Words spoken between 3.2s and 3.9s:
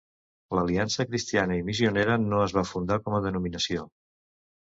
denominació.